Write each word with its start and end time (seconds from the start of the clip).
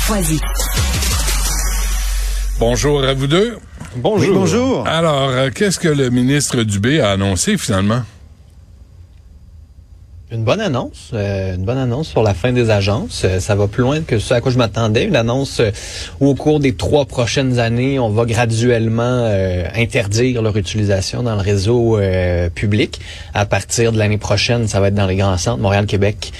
Foisy. 0.00 0.38
Bonjour 2.58 3.02
à 3.04 3.14
vous 3.14 3.26
deux. 3.26 3.56
Bonjour. 3.96 4.28
Oui, 4.28 4.34
bonjour. 4.34 4.86
Alors, 4.86 5.30
euh, 5.30 5.50
qu'est-ce 5.54 5.78
que 5.78 5.88
le 5.88 6.10
ministre 6.10 6.62
Dubé 6.62 7.00
a 7.00 7.12
annoncé 7.12 7.56
finalement? 7.56 8.02
Une 10.30 10.44
bonne 10.44 10.60
annonce, 10.60 11.10
euh, 11.12 11.54
une 11.54 11.64
bonne 11.64 11.78
annonce 11.78 12.08
sur 12.08 12.22
la 12.22 12.32
fin 12.32 12.52
des 12.52 12.70
agences. 12.70 13.22
Euh, 13.24 13.38
ça 13.38 13.54
va 13.54 13.66
plus 13.66 13.82
loin 13.82 14.00
que 14.00 14.18
ce 14.18 14.32
à 14.34 14.40
quoi 14.40 14.50
je 14.52 14.58
m'attendais. 14.58 15.04
Une 15.04 15.16
annonce 15.16 15.60
euh, 15.60 15.70
où 16.20 16.28
au 16.28 16.34
cours 16.34 16.58
des 16.60 16.74
trois 16.74 17.04
prochaines 17.04 17.58
années, 17.58 17.98
on 17.98 18.08
va 18.08 18.24
graduellement 18.24 19.02
euh, 19.02 19.64
interdire 19.74 20.40
leur 20.42 20.56
utilisation 20.56 21.22
dans 21.22 21.34
le 21.34 21.42
réseau 21.42 21.98
euh, 21.98 22.48
public. 22.48 23.00
À 23.34 23.44
partir 23.46 23.92
de 23.92 23.98
l'année 23.98 24.18
prochaine, 24.18 24.68
ça 24.68 24.80
va 24.80 24.88
être 24.88 24.94
dans 24.94 25.06
les 25.06 25.16
grands 25.16 25.38
centres, 25.38 25.60
Montréal, 25.60 25.86
Québec 25.86 26.32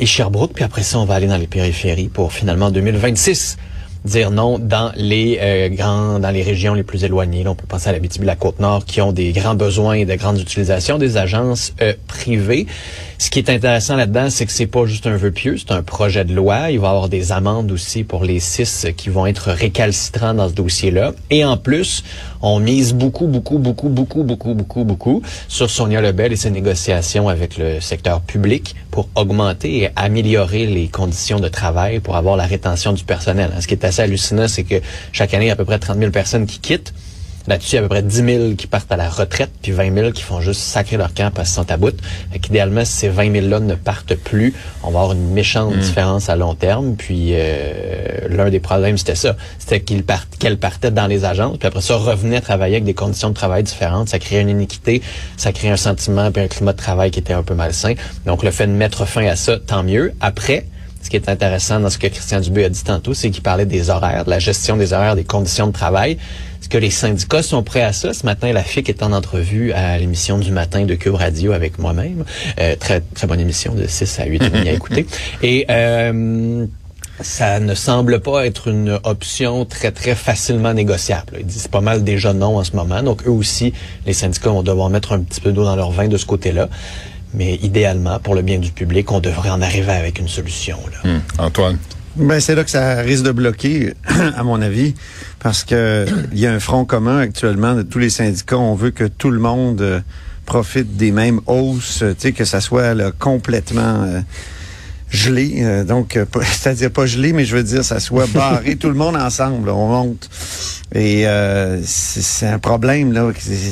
et 0.00 0.06
Sherbrooke. 0.06 0.52
Puis 0.54 0.64
après 0.64 0.82
ça, 0.82 0.98
on 0.98 1.04
va 1.04 1.14
aller 1.14 1.26
dans 1.26 1.36
les 1.36 1.46
périphéries 1.46 2.08
pour 2.08 2.32
finalement 2.32 2.66
en 2.66 2.70
2026 2.70 3.58
dire 4.04 4.30
non 4.30 4.58
dans 4.58 4.92
les 4.96 5.38
euh, 5.42 5.68
grands 5.68 6.18
dans 6.18 6.30
les 6.30 6.42
régions 6.42 6.74
les 6.74 6.82
plus 6.82 7.04
éloignées. 7.04 7.46
On 7.46 7.54
peut 7.54 7.66
penser 7.66 7.90
à 7.90 7.92
la 7.92 7.98
BTB, 7.98 8.24
la 8.24 8.36
Côte-Nord, 8.36 8.86
qui 8.86 9.00
ont 9.02 9.12
des 9.12 9.32
grands 9.32 9.54
besoins 9.54 9.94
et 9.94 10.06
de 10.06 10.14
grandes 10.14 10.40
utilisations 10.40 10.96
des 10.96 11.18
agences 11.18 11.74
euh, 11.82 11.92
privées. 12.06 12.66
Ce 13.20 13.28
qui 13.28 13.38
est 13.38 13.50
intéressant 13.50 13.96
là-dedans, 13.96 14.30
c'est 14.30 14.46
que 14.46 14.50
c'est 14.50 14.66
pas 14.66 14.86
juste 14.86 15.06
un 15.06 15.14
vœu 15.14 15.30
pieux, 15.30 15.58
c'est 15.58 15.72
un 15.72 15.82
projet 15.82 16.24
de 16.24 16.32
loi. 16.32 16.70
Il 16.70 16.80
va 16.80 16.86
y 16.86 16.90
avoir 16.90 17.10
des 17.10 17.32
amendes 17.32 17.70
aussi 17.70 18.02
pour 18.02 18.24
les 18.24 18.40
six 18.40 18.86
qui 18.96 19.10
vont 19.10 19.26
être 19.26 19.50
récalcitrants 19.50 20.32
dans 20.32 20.48
ce 20.48 20.54
dossier-là. 20.54 21.12
Et 21.28 21.44
en 21.44 21.58
plus, 21.58 22.02
on 22.40 22.60
mise 22.60 22.94
beaucoup, 22.94 23.26
beaucoup, 23.26 23.58
beaucoup, 23.58 23.90
beaucoup, 23.90 24.22
beaucoup, 24.22 24.54
beaucoup, 24.54 24.84
beaucoup 24.84 25.22
sur 25.48 25.68
Sonia 25.68 26.00
Lebel 26.00 26.32
et 26.32 26.36
ses 26.36 26.50
négociations 26.50 27.28
avec 27.28 27.58
le 27.58 27.78
secteur 27.82 28.22
public 28.22 28.74
pour 28.90 29.10
augmenter 29.14 29.82
et 29.82 29.90
améliorer 29.96 30.64
les 30.64 30.88
conditions 30.88 31.40
de 31.40 31.48
travail 31.48 32.00
pour 32.00 32.16
avoir 32.16 32.38
la 32.38 32.46
rétention 32.46 32.94
du 32.94 33.04
personnel. 33.04 33.50
Ce 33.60 33.66
qui 33.66 33.74
est 33.74 33.84
assez 33.84 34.00
hallucinant, 34.00 34.48
c'est 34.48 34.64
que 34.64 34.80
chaque 35.12 35.34
année, 35.34 35.44
il 35.44 35.48
y 35.48 35.50
a 35.50 35.52
à 35.52 35.56
peu 35.56 35.66
près 35.66 35.78
30 35.78 35.98
000 35.98 36.10
personnes 36.10 36.46
qui 36.46 36.58
quittent. 36.58 36.94
Là-dessus, 37.46 37.72
il 37.72 37.74
y 37.76 37.78
a 37.78 37.80
à 37.80 37.82
peu 37.84 37.88
près 37.88 38.02
10 38.02 38.16
000 38.16 38.54
qui 38.54 38.66
partent 38.66 38.92
à 38.92 38.96
la 38.96 39.08
retraite, 39.08 39.50
puis 39.62 39.72
20 39.72 39.94
000 39.94 40.10
qui 40.12 40.22
font 40.22 40.40
juste 40.40 40.60
sacrer 40.60 40.96
leur 40.96 41.14
camp 41.14 41.32
parce 41.34 41.48
qu'ils 41.48 41.56
sont 41.56 41.70
à 41.70 41.76
bout. 41.76 41.96
Fait 42.32 42.38
qu'idéalement, 42.38 42.84
si 42.84 42.92
ces 42.92 43.08
20 43.08 43.30
000-là 43.30 43.60
ne 43.60 43.74
partent 43.74 44.14
plus, 44.14 44.54
on 44.82 44.90
va 44.90 45.00
avoir 45.00 45.12
une 45.12 45.30
méchante 45.30 45.76
différence 45.78 46.28
à 46.28 46.36
long 46.36 46.54
terme. 46.54 46.96
Puis 46.96 47.30
euh, 47.32 48.28
l'un 48.28 48.50
des 48.50 48.60
problèmes, 48.60 48.98
c'était 48.98 49.14
ça. 49.14 49.36
C'était 49.58 49.80
qu'ils 49.80 50.04
partent, 50.04 50.36
qu'elles 50.38 50.58
partaient 50.58 50.90
dans 50.90 51.06
les 51.06 51.24
agences, 51.24 51.58
puis 51.58 51.66
après 51.66 51.80
ça, 51.80 51.96
revenaient 51.96 52.40
travailler 52.40 52.76
avec 52.76 52.84
des 52.84 52.94
conditions 52.94 53.30
de 53.30 53.34
travail 53.34 53.62
différentes. 53.62 54.08
Ça 54.08 54.18
créait 54.18 54.42
une 54.42 54.50
iniquité, 54.50 55.02
ça 55.36 55.52
créait 55.52 55.70
un 55.70 55.76
sentiment, 55.76 56.30
puis 56.30 56.42
un 56.42 56.48
climat 56.48 56.72
de 56.72 56.78
travail 56.78 57.10
qui 57.10 57.20
était 57.20 57.32
un 57.32 57.42
peu 57.42 57.54
malsain. 57.54 57.94
Donc, 58.26 58.42
le 58.42 58.50
fait 58.50 58.66
de 58.66 58.72
mettre 58.72 59.06
fin 59.06 59.26
à 59.26 59.36
ça, 59.36 59.58
tant 59.58 59.82
mieux. 59.82 60.12
Après, 60.20 60.66
ce 61.02 61.08
qui 61.08 61.16
est 61.16 61.28
intéressant 61.28 61.80
dans 61.80 61.90
ce 61.90 61.98
que 61.98 62.06
Christian 62.06 62.40
Dubé 62.40 62.64
a 62.64 62.68
dit 62.68 62.84
tantôt, 62.84 63.14
c'est 63.14 63.30
qu'il 63.30 63.42
parlait 63.42 63.66
des 63.66 63.90
horaires, 63.90 64.24
de 64.24 64.30
la 64.30 64.38
gestion 64.38 64.76
des 64.76 64.92
horaires, 64.92 65.16
des 65.16 65.24
conditions 65.24 65.66
de 65.66 65.72
travail. 65.72 66.18
Que 66.70 66.78
les 66.78 66.90
syndicats 66.90 67.42
sont 67.42 67.64
prêts 67.64 67.82
à 67.82 67.92
ça? 67.92 68.14
Ce 68.14 68.24
matin, 68.24 68.52
la 68.52 68.62
FIC 68.62 68.88
est 68.88 69.02
en 69.02 69.12
entrevue 69.12 69.72
à 69.72 69.98
l'émission 69.98 70.38
du 70.38 70.52
matin 70.52 70.84
de 70.84 70.94
Cube 70.94 71.16
Radio 71.16 71.50
avec 71.50 71.80
moi-même. 71.80 72.24
Euh, 72.60 72.76
très, 72.76 73.00
très 73.00 73.26
bonne 73.26 73.40
émission 73.40 73.74
de 73.74 73.88
6 73.88 74.20
à 74.20 74.26
8 74.26 74.42
à 74.42 74.70
écouter. 74.72 75.04
Et 75.42 75.66
euh, 75.68 76.66
ça 77.20 77.58
ne 77.58 77.74
semble 77.74 78.20
pas 78.20 78.46
être 78.46 78.68
une 78.68 79.00
option 79.02 79.64
très, 79.64 79.90
très 79.90 80.14
facilement 80.14 80.72
négociable. 80.72 81.38
Ils 81.40 81.46
disent 81.46 81.66
pas 81.66 81.80
mal 81.80 82.04
déjà 82.04 82.32
non 82.34 82.58
en 82.58 82.62
ce 82.62 82.76
moment. 82.76 83.02
Donc, 83.02 83.26
eux 83.26 83.32
aussi, 83.32 83.72
les 84.06 84.12
syndicats 84.12 84.50
vont 84.50 84.62
devoir 84.62 84.90
mettre 84.90 85.12
un 85.12 85.20
petit 85.22 85.40
peu 85.40 85.50
d'eau 85.50 85.64
dans 85.64 85.74
leur 85.74 85.90
vin 85.90 86.06
de 86.06 86.16
ce 86.16 86.24
côté-là. 86.24 86.68
Mais 87.34 87.56
idéalement, 87.56 88.20
pour 88.20 88.36
le 88.36 88.42
bien 88.42 88.58
du 88.58 88.70
public, 88.70 89.10
on 89.10 89.18
devrait 89.18 89.50
en 89.50 89.60
arriver 89.60 89.90
avec 89.90 90.20
une 90.20 90.28
solution. 90.28 90.78
Là. 90.92 91.10
Hum, 91.10 91.22
Antoine? 91.38 91.78
Ben, 92.16 92.40
c'est 92.40 92.54
là 92.54 92.64
que 92.64 92.70
ça 92.70 92.96
risque 93.02 93.22
de 93.24 93.30
bloquer, 93.32 93.94
à 94.36 94.42
mon 94.42 94.60
avis, 94.60 94.94
parce 95.38 95.62
que 95.64 96.06
il 96.32 96.38
y 96.40 96.46
a 96.46 96.52
un 96.52 96.60
front 96.60 96.84
commun 96.84 97.18
actuellement 97.18 97.74
de 97.74 97.82
tous 97.82 97.98
les 97.98 98.10
syndicats. 98.10 98.58
On 98.58 98.74
veut 98.74 98.90
que 98.90 99.04
tout 99.04 99.30
le 99.30 99.38
monde 99.38 99.80
euh, 99.80 100.00
profite 100.44 100.96
des 100.96 101.12
mêmes 101.12 101.40
hausses, 101.46 102.02
euh, 102.02 102.10
tu 102.12 102.28
sais, 102.28 102.32
que 102.32 102.44
ça 102.44 102.60
soit 102.60 102.94
là, 102.94 103.12
complètement 103.16 104.02
euh, 104.02 104.20
gelé. 105.10 105.58
euh, 105.60 105.84
donc, 105.84 106.16
euh, 106.16 106.24
c'est-à-dire 106.42 106.90
pas 106.90 107.06
gelé, 107.06 107.32
mais 107.32 107.44
je 107.44 107.54
veux 107.56 107.62
dire, 107.62 107.84
ça 107.84 108.00
soit 108.00 108.26
barré, 108.32 108.74
tout 108.74 108.88
le 108.88 108.94
monde 108.94 109.16
ensemble, 109.16 109.68
là, 109.68 109.74
on 109.74 109.88
monte. 109.88 110.28
Et 110.92 111.28
euh, 111.28 111.80
c'est 111.84 112.48
un 112.48 112.58
problème, 112.58 113.12
là. 113.12 113.30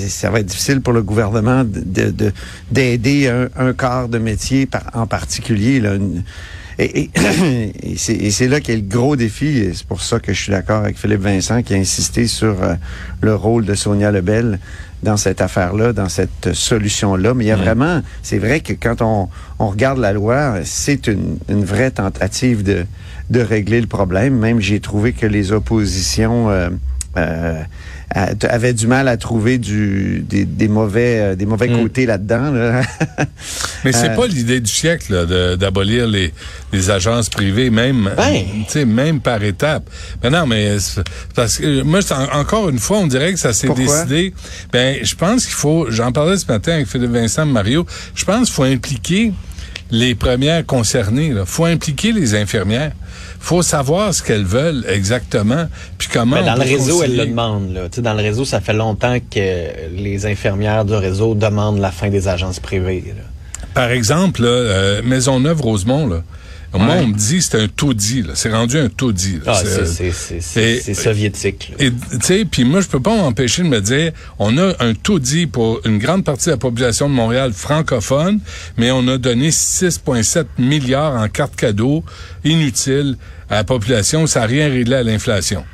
Ça 0.09 0.31
va 0.31 0.39
être 0.41 0.47
difficile 0.47 0.81
pour 0.81 0.93
le 0.93 1.03
gouvernement 1.03 1.65
de- 1.65 2.11
de- 2.13 2.33
d'aider 2.71 3.27
un, 3.29 3.49
un 3.59 3.73
quart 3.73 4.09
de 4.09 4.19
métier 4.19 4.69
en 4.95 5.09
particulier, 5.09 5.81
là. 5.81 5.95
Et, 6.79 7.03
et, 7.03 7.11
et 7.83 8.31
c'est 8.31 8.49
là 8.49 8.61
qu'est 8.61 8.77
le 8.77 8.83
gros 8.83 9.17
défi. 9.17 9.71
C'est 9.75 9.87
pour 9.87 10.01
ça 10.01 10.21
que 10.21 10.33
je 10.33 10.41
suis 10.41 10.53
d'accord 10.53 10.83
avec 10.85 10.97
Philippe 10.99 11.21
Vincent 11.23 11.63
qui 11.63 11.75
a 11.75 11.77
insisté 11.77 12.27
sur 12.27 12.63
euh, 12.63 12.75
le 13.21 13.35
rôle 13.35 13.65
de 13.65 13.75
Sonia 13.75 14.11
Lebel 14.11 14.59
dans 15.03 15.17
cette 15.17 15.41
affaire-là, 15.41 15.93
dans 15.93 16.09
cette 16.09 16.53
solution-là. 16.53 17.35
Mais 17.35 17.45
il 17.45 17.49
y 17.49 17.53
a 17.53 17.57
vraiment, 17.57 18.03
c'est 18.23 18.39
vrai 18.39 18.61
que 18.61 18.73
quand 18.73 19.03
on, 19.03 19.29
on 19.59 19.69
regarde 19.69 19.99
la 19.99 20.13
loi, 20.13 20.57
c'est 20.65 21.07
une, 21.07 21.39
une 21.49 21.65
vraie 21.65 21.91
tentative 21.91 22.63
de, 22.63 22.85
de 23.31 23.41
régler 23.41 23.81
le 23.81 23.87
problème. 23.87 24.39
Même 24.39 24.61
j'ai 24.61 24.81
trouvé 24.81 25.13
que 25.13 25.27
les 25.27 25.53
oppositions 25.53 26.51
euh, 26.51 26.71
euh, 27.17 27.63
a- 28.15 28.33
avaient 28.49 28.73
du 28.73 28.87
mal 28.87 29.07
à 29.09 29.17
trouver 29.17 29.59
du, 29.59 30.25
des, 30.29 30.45
des 30.45 30.69
mauvais, 30.69 31.19
euh, 31.21 31.35
des 31.37 31.47
mauvais 31.47 31.69
Mm. 31.69 31.83
côtés 31.83 32.07
là-dedans. 32.07 32.51
là. 32.51 32.81
Mais 33.85 33.93
c'est 33.93 34.11
Euh, 34.11 34.17
pas 34.17 34.27
l'idée 34.27 34.61
du 34.61 34.71
siècle 34.71 35.27
d'abolir 35.59 36.07
les, 36.07 36.33
les 36.73 36.91
agences 36.91 37.29
privées, 37.29 37.71
même, 37.71 38.11
Ben. 38.17 38.43
tu 38.67 38.73
sais, 38.73 38.85
même 38.85 39.21
par 39.21 39.43
étapes. 39.43 39.89
Ben 40.23 40.31
non, 40.31 40.47
mais 40.47 40.77
parce 41.35 41.59
que 41.59 41.83
moi, 41.83 42.01
en- 42.13 42.39
encore 42.41 42.69
une 42.69 42.79
fois, 42.79 42.99
on 42.99 43.07
dirait 43.07 43.33
que 43.33 43.39
ça 43.39 43.53
s'est 43.53 43.69
décidé. 43.69 44.33
Ben, 44.73 44.97
je 45.03 45.15
pense 45.15 45.45
qu'il 45.45 45.55
faut. 45.55 45.87
J'en 45.91 46.13
parlais 46.13 46.37
ce 46.39 46.47
matin 46.51 46.73
avec 46.73 46.87
Philippe 46.89 47.11
Vincent 47.13 47.47
Mario. 47.47 47.87
Je 48.15 48.25
pense 48.25 48.47
qu'il 48.47 48.55
faut 48.55 48.63
impliquer 48.65 49.33
les 49.91 50.15
premières 50.15 50.67
concernées. 50.67 51.29
Il 51.29 51.43
faut 51.47 51.65
impliquer 51.65 52.13
les 52.13 52.35
infirmières. 52.35 52.93
Faut 53.41 53.63
savoir 53.63 54.13
ce 54.13 54.23
qu'elles 54.23 54.45
veulent 54.45 54.85
exactement, 54.89 55.67
puis 55.97 56.09
comment. 56.13 56.37
Mais 56.37 56.45
dans 56.45 56.55
le 56.55 56.61
réseau, 56.63 57.03
elle 57.03 57.11
concilier. 57.11 57.17
le 57.17 57.27
demande. 57.27 57.73
Là. 57.73 57.89
Dans 57.99 58.15
le 58.15 58.23
réseau, 58.23 58.45
ça 58.45 58.61
fait 58.61 58.73
longtemps 58.73 59.19
que 59.19 59.91
les 59.97 60.27
infirmières 60.27 60.85
du 60.85 60.95
réseau 60.95 61.35
demandent 61.35 61.81
la 61.81 61.91
fin 61.91 62.09
des 62.09 62.29
agences 62.29 62.61
privées. 62.61 63.05
là. 63.07 63.23
Par 63.75 63.91
exemple, 63.91 64.43
là, 64.43 64.49
euh, 64.49 65.03
Maisonneuve-Rosemont, 65.05 66.07
là. 66.09 66.23
Moi, 66.75 66.97
on 66.99 67.07
me 67.09 67.15
dit 67.15 67.41
c'est 67.41 67.59
un 67.59 67.67
taudis, 67.67 68.23
là. 68.23 68.33
C'est 68.35 68.53
rendu 68.53 68.79
un 68.79 68.89
taudis. 68.89 69.41
là. 69.45 69.53
Ah, 69.55 69.63
C'est- 69.65 69.87
c'est- 69.87 70.13
c'est- 70.13 70.41
c'est 70.41 70.63
Et- 70.63 70.81
c'est 70.81 70.95
soviétique. 70.95 71.73
là. 71.79 71.87
Et 71.87 71.91
tu 71.91 71.97
sais, 72.21 72.45
puis 72.45 72.65
moi 72.65 72.83
je 72.83 72.89
peux 72.89 73.01
pas 73.01 73.17
m'empêcher 73.17 73.63
de 73.63 73.69
me 73.69 73.81
dire, 73.81 74.13
on 74.39 74.57
a 74.59 74.75
un 74.81 74.93
taudis 74.95 75.47
pour 75.47 75.81
une 75.87 75.99
grande 75.99 76.25
partie 76.25 76.47
de 76.47 76.51
la 76.53 76.57
population 76.59 77.09
de 77.09 77.15
Montréal 77.15 77.53
francophone, 77.55 78.41
mais 78.77 78.91
on 78.91 79.09
a 79.09 79.17
donné 79.17 79.51
6,7 79.51 80.47
milliards 80.59 81.15
en 81.15 81.29
cartes 81.29 81.57
cadeaux 81.57 82.05
inutiles 82.45 83.17
à 83.49 83.57
la 83.57 83.65
population, 83.65 84.27
ça 84.27 84.41
n'a 84.41 84.47
rien 84.47 84.69
réglé 84.69 84.97
à 84.97 85.03
l'inflation. 85.03 85.65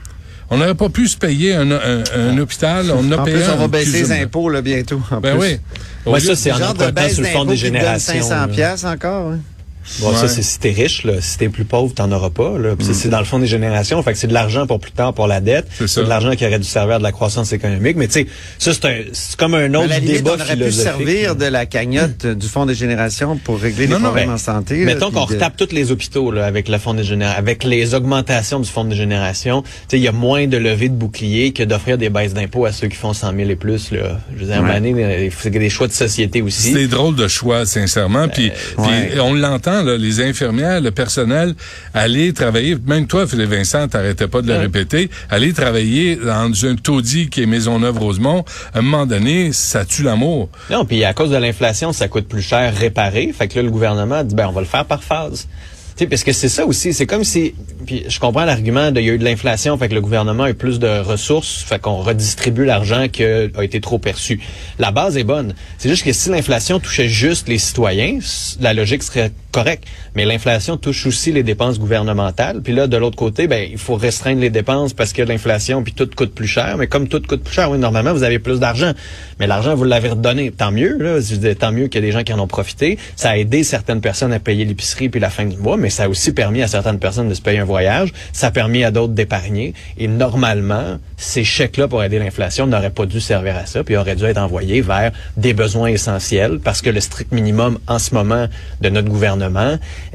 On 0.50 0.58
n'aurait 0.58 0.74
pas 0.76 0.90
pu 0.90 1.08
se 1.08 1.16
payer 1.16 1.54
un, 1.54 1.70
un, 1.72 2.02
un 2.14 2.38
hôpital. 2.38 2.90
On 2.92 3.10
a 3.10 3.16
En 3.16 3.24
payé 3.24 3.36
plus, 3.38 3.46
on 3.48 3.52
un 3.54 3.56
va 3.56 3.68
baisser 3.68 4.02
les 4.02 4.12
impôts 4.12 4.48
là, 4.50 4.60
bientôt. 4.62 5.00
en 5.10 5.18
Ben 5.20 5.36
plus. 5.36 5.40
oui. 5.48 5.56
Au 6.06 6.12
Ouais, 6.12 6.20
lieu- 6.20 6.26
ça, 6.26 6.36
c'est 6.36 6.52
en 6.52 6.58
Genre 6.58 6.74
de 6.74 6.90
baisse 6.90 7.14
sur 7.14 7.22
le 7.22 7.28
fonds 7.28 7.38
d'impôts 7.40 7.50
des 7.52 7.56
générations. 7.56 8.12
500 8.14 8.28
là. 8.42 8.48
piastres 8.48 8.86
encore. 8.86 9.32
hein. 9.32 9.40
Bon, 10.00 10.10
Ouais. 10.10 10.16
ça, 10.16 10.28
c'est 10.28 10.42
si 10.42 10.58
t'es 10.58 10.70
riche, 10.70 11.04
là. 11.04 11.14
Si 11.20 11.38
t'es 11.38 11.48
plus 11.48 11.64
pauvre, 11.64 11.92
t'en 11.94 12.10
auras 12.12 12.30
pas, 12.30 12.58
là. 12.58 12.74
Puis 12.76 12.86
ça, 12.86 12.94
c'est 12.94 13.08
dans 13.08 13.18
le 13.18 13.24
fond 13.24 13.38
des 13.38 13.46
générations. 13.46 14.02
Fait 14.02 14.12
que 14.12 14.18
c'est 14.18 14.26
de 14.26 14.32
l'argent 14.34 14.66
pour 14.66 14.80
plus 14.80 14.92
tard 14.92 15.12
pour 15.14 15.26
la 15.26 15.40
dette. 15.40 15.66
C'est 15.78 15.86
ça. 15.88 16.02
de 16.02 16.08
l'argent 16.08 16.32
qui 16.36 16.46
aurait 16.46 16.58
dû 16.58 16.66
servir 16.68 16.96
à 16.96 16.98
de 16.98 17.02
la 17.02 17.12
croissance 17.12 17.52
économique. 17.52 17.96
Mais 17.96 18.06
tu 18.08 18.14
sais, 18.14 18.26
ça, 18.58 18.72
c'est 18.72 18.84
un, 18.86 18.96
c'est 19.12 19.36
comme 19.36 19.54
un 19.54 19.72
À 19.74 19.78
autre 19.78 19.88
la 19.88 19.98
limite, 19.98 20.16
débat 20.16 20.32
on 20.38 20.40
aurait 20.42 20.56
pu 20.56 20.72
servir 20.72 21.36
de 21.36 21.44
la 21.46 21.66
cagnotte 21.66 22.24
euh, 22.24 22.34
du 22.44 22.46
Fonds 22.48 22.66
des 22.66 22.74
générations 22.74 23.36
pour 23.36 23.58
régler 23.60 23.86
Non, 23.86 23.96
les 23.96 24.02
non, 24.02 24.08
problèmes 24.08 24.28
ben, 24.28 24.34
en 24.34 24.38
santé. 24.38 24.78
là, 24.84 24.86
Mettons 24.94 25.10
qu'on 25.10 25.26
de- 25.26 25.32
retape 25.34 25.56
tous 25.56 25.72
les 25.72 25.90
hôpitaux 25.92 26.30
là, 26.30 26.46
avec 26.46 26.68
le 26.68 26.78
fonds 26.78 26.94
des 26.94 27.04
générations, 27.04 27.38
avec 27.38 27.64
les 27.64 27.94
augmentations 27.94 28.60
du 28.60 28.68
fonds 28.70 28.84
des 28.84 28.96
générations. 28.96 29.62
Tu 29.62 29.68
sais, 29.88 29.96
il 29.98 30.02
y 30.02 30.08
a 30.08 30.12
moins 30.12 30.46
de 30.46 30.56
levées 30.56 30.88
de 30.88 30.94
boucliers 30.94 31.52
que 31.52 31.62
d'offrir 31.62 31.98
des 31.98 32.08
baisses 32.10 32.34
d'impôts 32.34 32.64
à 32.66 32.72
ceux 32.72 32.88
qui 32.88 32.96
font 32.96 33.12
100 33.12 33.34
000 33.36 33.50
et 33.50 33.56
plus. 33.56 33.90
Là. 33.90 34.20
Je 34.34 34.40
veux 34.40 34.46
dire, 34.46 34.54
à 34.54 34.58
un 34.58 34.62
moment 34.62 34.74
donné, 34.74 34.94
euh, 35.04 35.28
c'est 35.38 35.50
des 35.50 35.68
choix 35.70 35.86
de 35.88 35.92
société 35.92 36.42
aussi. 36.42 36.72
C'est 36.72 36.74
des 36.74 36.88
drôles 36.88 37.16
de 37.16 37.28
choix, 37.28 37.66
sincèrement. 37.66 38.28
Puis, 38.28 38.50
puis 38.76 38.86
ouais. 38.86 39.20
on 39.20 39.34
l'entend, 39.34 39.73
là, 39.82 39.96
les 39.96 40.20
infirmières, 40.20 40.80
le 40.80 40.90
personnel, 40.90 41.54
aller 41.92 42.32
travailler, 42.32 42.76
même 42.86 43.06
toi, 43.06 43.26
Philippe 43.26 43.50
Vincent, 43.50 43.88
t'arrêtais 43.88 44.28
pas 44.28 44.42
de 44.42 44.48
le 44.48 44.54
Ouais. 44.54 44.60
répéter, 44.60 45.10
aller 45.30 45.52
travailler 45.52 46.16
dans 46.16 46.52
un 46.66 46.76
taudis 46.76 47.28
qui 47.28 47.42
est 47.42 47.46
Maisonneuve-Rosemont, 47.46 48.44
à 48.72 48.78
un 48.78 48.82
moment 48.82 49.06
donné, 49.06 49.52
ça 49.52 49.84
tue 49.84 50.02
l'amour. 50.02 50.48
Non, 50.70 50.84
puis 50.84 51.02
à 51.04 51.12
cause 51.14 51.30
de 51.30 51.36
l'inflation, 51.36 51.92
ça 51.92 52.08
coûte 52.08 52.28
plus 52.28 52.42
cher 52.42 52.74
réparer. 52.74 53.32
Fait 53.36 53.48
que 53.48 53.56
là, 53.56 53.62
le 53.62 53.70
gouvernement 53.70 54.22
dit, 54.22 54.34
ben, 54.34 54.46
on 54.48 54.52
va 54.52 54.60
le 54.60 54.66
faire 54.66 54.84
par 54.84 55.02
phase. 55.02 55.48
Tu 55.96 56.00
sais, 56.02 56.06
parce 56.08 56.24
que 56.24 56.32
c'est 56.32 56.48
ça 56.48 56.66
aussi. 56.66 56.92
C'est 56.92 57.06
comme 57.06 57.22
si, 57.22 57.54
puis 57.86 58.02
je 58.08 58.18
comprends 58.18 58.44
l'argument 58.44 58.90
de, 58.90 58.98
il 59.00 59.06
y 59.06 59.10
a 59.10 59.12
eu 59.12 59.18
de 59.18 59.22
l'inflation, 59.24 59.78
fait 59.78 59.88
que 59.88 59.94
le 59.94 60.00
gouvernement 60.00 60.42
a 60.42 60.50
eu 60.50 60.54
plus 60.54 60.80
de 60.80 60.88
ressources, 60.88 61.62
fait 61.62 61.80
qu'on 61.80 61.98
redistribue 61.98 62.64
l'argent 62.64 63.06
qui 63.06 63.22
a 63.22 63.46
été 63.62 63.80
trop 63.80 63.98
perçu. 64.00 64.40
La 64.80 64.90
base 64.90 65.16
est 65.16 65.22
bonne. 65.22 65.54
C'est 65.78 65.88
juste 65.88 66.04
que 66.04 66.12
si 66.12 66.30
l'inflation 66.30 66.80
touchait 66.80 67.08
juste 67.08 67.46
les 67.48 67.58
citoyens, 67.58 68.18
la 68.60 68.74
logique 68.74 69.04
serait 69.04 69.30
correcte. 69.54 69.84
Mais 70.16 70.24
l'inflation 70.24 70.76
touche 70.76 71.06
aussi 71.06 71.30
les 71.30 71.44
dépenses 71.44 71.78
gouvernementales. 71.78 72.60
Puis 72.60 72.72
là, 72.72 72.88
de 72.88 72.96
l'autre 72.96 73.16
côté, 73.16 73.46
ben, 73.46 73.68
il 73.70 73.78
faut 73.78 73.94
restreindre 73.94 74.40
les 74.40 74.50
dépenses 74.50 74.92
parce 74.92 75.12
que 75.12 75.22
l'inflation, 75.22 75.84
puis 75.84 75.92
tout 75.92 76.08
coûte 76.14 76.34
plus 76.34 76.48
cher. 76.48 76.76
Mais 76.76 76.88
comme 76.88 77.06
tout 77.06 77.22
coûte 77.22 77.44
plus 77.44 77.54
cher, 77.54 77.70
oui, 77.70 77.78
normalement, 77.78 78.12
vous 78.12 78.24
avez 78.24 78.40
plus 78.40 78.58
d'argent. 78.58 78.92
Mais 79.38 79.46
l'argent, 79.46 79.76
vous 79.76 79.84
l'avez 79.84 80.10
redonné. 80.10 80.50
Tant 80.50 80.72
mieux, 80.72 80.98
là. 80.98 81.20
Tant 81.54 81.70
mieux 81.70 81.86
qu'il 81.86 82.00
y 82.00 82.04
a 82.04 82.06
des 82.06 82.12
gens 82.12 82.24
qui 82.24 82.32
en 82.32 82.40
ont 82.40 82.48
profité. 82.48 82.98
Ça 83.14 83.30
a 83.30 83.36
aidé 83.36 83.62
certaines 83.62 84.00
personnes 84.00 84.32
à 84.32 84.40
payer 84.40 84.64
l'épicerie 84.64 85.08
puis 85.08 85.20
la 85.20 85.30
fin 85.30 85.44
du 85.44 85.56
mois, 85.56 85.76
mais 85.76 85.90
ça 85.90 86.04
a 86.04 86.08
aussi 86.08 86.32
permis 86.32 86.62
à 86.62 86.68
certaines 86.68 86.98
personnes 86.98 87.28
de 87.28 87.34
se 87.34 87.42
payer 87.42 87.60
un 87.60 87.64
voyage. 87.64 88.12
Ça 88.32 88.48
a 88.48 88.50
permis 88.50 88.82
à 88.82 88.90
d'autres 88.90 89.12
d'épargner. 89.12 89.72
Et 89.98 90.08
normalement, 90.08 90.98
ces 91.16 91.44
chèques-là 91.44 91.86
pour 91.86 92.02
aider 92.02 92.18
l'inflation 92.18 92.66
n'auraient 92.66 92.90
pas 92.90 93.06
dû 93.06 93.20
servir 93.20 93.56
à 93.56 93.66
ça, 93.66 93.84
puis 93.84 93.96
auraient 93.96 94.16
dû 94.16 94.24
être 94.24 94.38
envoyés 94.38 94.80
vers 94.80 95.12
des 95.36 95.54
besoins 95.54 95.88
essentiels, 95.88 96.58
parce 96.58 96.82
que 96.82 96.90
le 96.90 97.00
strict 97.00 97.30
minimum 97.30 97.78
en 97.86 97.98
ce 97.98 98.14
moment 98.14 98.48
de 98.80 98.88
notre 98.88 99.08
gouvernement, 99.08 99.43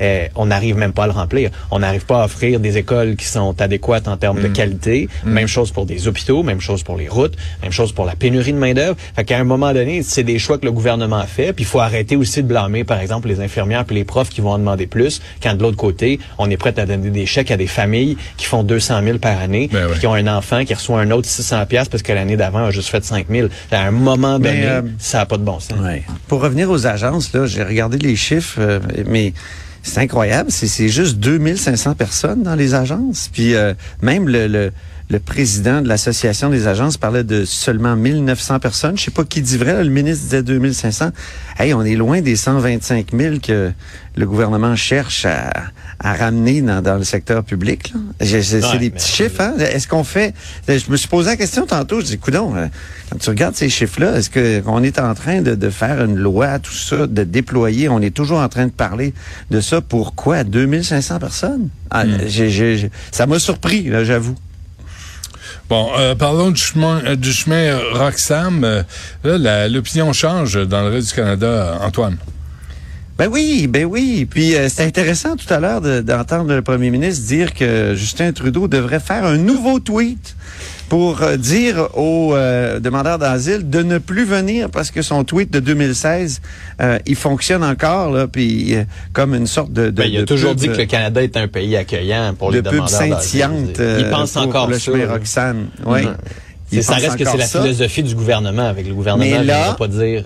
euh, 0.02 0.28
on 0.36 0.48
n'arrive 0.48 0.76
même 0.78 0.94
pas 0.94 1.04
à 1.04 1.08
le 1.08 1.14
remplir. 1.14 1.52
On 1.72 1.80
n'arrive 1.80 2.06
pas 2.06 2.22
à 2.22 2.26
offrir 2.26 2.60
des 2.60 2.78
écoles 2.78 3.16
qui 3.16 3.26
sont 3.26 3.60
adéquates 3.62 4.08
en 4.08 4.18
termes 4.18 4.42
de 4.42 4.48
qualité. 4.48 5.10
Même 5.26 5.48
chose 5.48 5.72
pour 5.72 5.86
des 5.86 6.08
hôpitaux, 6.08 6.44
même 6.44 6.62
chose 6.62 6.84
pour 6.84 6.98
les 6.98 7.08
routes, 7.08 7.36
même 7.64 7.72
chose 7.72 7.92
pour 7.92 8.06
la 8.06 8.16
pénurie 8.16 8.54
de 8.54 8.58
main-d'œuvre. 8.58 8.96
Fait 9.16 9.24
qu'à 9.24 9.38
un 9.40 9.44
moment 9.44 9.74
donné, 9.74 10.04
c'est 10.04 10.24
des 10.24 10.40
choix 10.40 10.58
que 10.58 10.66
le 10.66 10.72
gouvernement 10.72 11.18
a 11.18 11.26
fait, 11.28 11.54
puis 11.54 11.64
il 11.64 11.68
faut 11.68 11.80
arrêter 11.80 12.16
aussi 12.16 12.42
de 12.44 12.48
blâmer, 12.48 12.84
par 12.84 13.00
exemple, 13.00 13.28
les 13.28 13.40
infirmières 13.40 13.86
puis 13.86 13.96
les 13.96 14.04
profs 14.04 14.30
qui 14.30 14.42
vont 14.42 14.52
en 14.52 14.60
demander 14.60 14.88
plus, 14.88 15.22
quand 15.42 15.56
de 15.56 15.62
l'autre 15.62 15.78
côté, 15.78 16.20
on 16.38 16.50
est 16.50 16.58
prêt 16.58 16.74
à 16.80 16.86
donner 16.86 17.10
des 17.10 17.26
chèques 17.26 17.52
à 17.52 17.58
des 17.58 17.68
familles 17.68 18.18
qui 18.38 18.46
font 18.46 18.64
200 18.64 19.02
000 19.04 19.18
par 19.20 19.40
année, 19.40 19.70
Ben 19.72 19.88
ouais. 19.88 19.98
qui 20.00 20.08
ont 20.08 20.14
un 20.14 20.28
enfant 20.28 20.64
qui 20.66 20.74
reçoit 20.74 21.00
un 21.00 21.12
autre 21.12 21.28
600 21.28 21.66
pièces 21.66 21.90
parce 21.90 22.04
que 22.04 22.12
l'année 22.14 22.38
d'avant 22.38 22.66
a 22.66 22.72
juste 22.72 22.90
fait 22.90 23.04
5 23.04 23.28
000. 23.30 23.48
À 23.72 23.82
un 23.82 23.92
moment 23.92 24.40
donné, 24.40 24.64
euh, 24.66 24.82
ça 24.98 25.20
n'a 25.20 25.26
pas 25.26 25.38
de 25.38 25.44
bon 25.44 25.60
sens. 25.60 25.78
Ouais. 25.82 26.04
Pour 26.28 26.42
revenir 26.42 26.70
aux 26.70 26.88
agences, 26.88 27.34
là, 27.34 27.46
j'ai 27.46 27.64
regardé 27.64 27.98
les 27.98 28.16
chiffres, 28.16 28.58
euh, 28.60 28.80
mais 29.06 29.19
c'est 29.84 30.02
incroyable. 30.02 30.52
C'est, 30.52 30.90
juste 30.90 31.18
2500 31.18 31.96
personnes 31.96 32.44
dans 32.44 32.56
les 32.56 32.74
agences. 32.74 33.30
Puis 33.32 33.56
euh, 33.56 33.74
même 34.02 34.28
le, 34.28 34.72
président 35.26 35.82
de 35.82 35.88
l'association 35.88 36.50
des 36.50 36.68
agences 36.68 36.98
parlait 36.98 37.24
de 37.24 37.46
seulement 37.46 37.96
1900 37.96 38.60
personnes. 38.60 38.98
Je 38.98 39.06
sais 39.06 39.12
pas 39.12 39.24
qui 39.24 39.42
dit 39.42 39.58
vrai. 39.58 39.84
le 39.84 39.90
ministre 39.90 40.24
disait 40.26 40.44
2500. 40.44 41.12
Hey, 41.58 41.74
on 41.74 41.84
est 41.84 41.96
loin 41.96 42.22
des 42.22 42.36
125 42.36 43.08
000 43.14 43.36
que 43.40 43.72
le 44.16 44.26
gouvernement 44.26 44.76
cherche 44.76 45.26
à, 45.26 45.52
à 46.02 46.14
ramener 46.14 46.62
dans, 46.62 46.82
dans 46.82 46.96
le 46.96 47.04
secteur 47.04 47.44
public. 47.44 47.94
C'est 48.22 48.78
des 48.80 48.90
petits 48.90 49.12
chiffres. 49.12 49.42
Hein? 49.42 49.54
Est-ce 49.60 49.88
qu'on 49.88 50.04
fait... 50.04 50.34
Je 50.68 50.90
me 50.90 50.96
suis 50.98 51.08
posé 51.10 51.32
la 51.32 51.36
question 51.38 51.66
tantôt. 51.66 52.00
Je 52.00 52.06
dis, 52.06 52.18
coudon, 52.18 52.56
euh, 52.56 52.68
quand 53.12 53.18
tu 53.18 53.30
regardes 53.30 53.56
ces 53.56 53.70
chiffres-là, 53.70 54.18
est-ce 54.18 54.30
que 54.30 54.62
on 54.66 54.82
est 54.84 54.98
en 55.00 55.14
train 55.14 55.42
de, 55.42 55.56
de 55.56 55.70
faire 55.70 56.04
une 56.06 56.16
loi, 56.16 56.60
tout 56.60 56.74
ça, 56.74 57.06
de 57.08 57.24
déployer? 57.24 57.90
On 57.90 58.00
est 58.02 58.16
toujours 58.16 58.40
en 58.40 58.48
train 58.50 58.66
de 58.68 58.72
parler 58.72 59.14
de 59.52 59.60
ça. 59.62 59.82
Pourquoi 59.82 60.44
2500 60.46 61.20
personnes? 61.20 61.70
Ah, 61.92 62.04
j'ai- 62.28 62.90
ça 63.12 63.26
m'a 63.26 63.40
surpris, 63.40 63.90
j'avoue. 64.04 64.36
Bon, 65.70 65.90
euh, 66.00 66.16
parlons 66.16 66.50
du 66.52 66.60
chemin, 66.62 67.02
euh, 67.06 67.16
du 67.16 67.32
chemin 67.32 67.56
euh, 67.56 67.80
Roxham. 67.94 68.64
Euh, 68.64 69.68
l'opinion 69.68 70.14
change 70.14 70.56
dans 70.68 70.82
le 70.82 70.90
reste 70.90 71.10
du 71.10 71.14
Canada, 71.16 71.46
euh, 71.48 71.78
Antoine. 71.82 72.18
Ben 73.20 73.28
oui, 73.30 73.68
ben 73.68 73.86
oui. 73.86 74.26
Puis 74.30 74.56
euh, 74.56 74.68
c'est 74.70 74.84
intéressant 74.84 75.36
tout 75.36 75.54
à 75.54 75.60
l'heure 75.60 75.82
de- 75.82 76.00
d'entendre 76.00 76.54
le 76.56 76.62
premier 76.62 76.90
ministre 76.90 77.28
dire 77.28 77.54
que 77.54 77.94
Justin 77.96 78.32
Trudeau 78.32 78.68
devrait 78.70 79.02
faire 79.02 79.26
un 79.26 79.36
nouveau 79.38 79.80
tweet 79.80 80.36
pour 80.88 81.22
euh, 81.22 81.36
dire 81.38 81.90
aux 81.96 82.34
euh, 82.34 82.80
demandeurs 82.80 83.20
d'asile 83.20 83.70
de 83.70 83.84
ne 83.84 83.98
plus 83.98 84.24
venir 84.24 84.70
parce 84.70 84.90
que 84.90 85.02
son 85.02 85.24
tweet 85.26 85.52
de 85.52 85.60
2016, 85.60 86.42
euh, 86.82 86.98
il 87.06 87.16
fonctionne 87.18 87.64
encore 87.64 88.10
là, 88.12 88.28
puis 88.28 88.74
euh, 88.76 88.84
comme 89.12 89.36
une 89.36 89.48
sorte 89.48 89.74
de. 89.74 89.88
de 89.88 89.90
Ben, 89.92 90.06
il 90.10 90.18
a 90.18 90.22
de 90.22 90.26
toujours 90.26 90.52
pub, 90.52 90.60
dit 90.62 90.68
que 90.70 90.78
le 90.78 90.86
Canada 90.86 91.22
est 91.22 91.36
un 91.36 91.48
pays 91.50 91.76
accueillant 91.76 92.34
pour 92.40 92.52
de 92.52 92.56
les 92.56 92.62
pub 92.64 92.72
demandeurs 92.72 93.00
d'asile. 93.00 93.14
scintillante. 93.20 93.82
Il 94.00 94.10
pense 94.10 94.32
pour 94.32 94.42
encore 94.44 94.68
le 94.70 94.80
ça. 94.80 94.86
chemin 94.94 95.06
là. 95.06 95.12
Roxham. 95.14 95.68
Oui. 95.86 96.02
Il 96.72 96.84
Ça 96.84 96.94
reste 96.96 97.18
que 97.18 97.26
c'est 97.26 97.38
la 97.38 97.46
ça. 97.46 97.62
philosophie 97.64 98.04
du 98.04 98.16
gouvernement. 98.16 98.68
Avec 98.70 98.88
le 98.88 98.94
gouvernement, 98.94 99.30
Mais 99.30 99.42
il 99.42 99.46
là- 99.48 99.70
va 99.70 99.74
pas 99.74 99.88
dire... 99.90 100.24